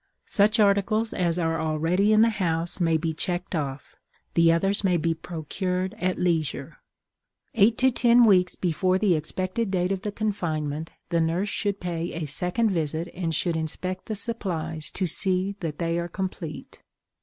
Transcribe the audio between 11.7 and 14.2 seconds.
pay a second visit and should inspect the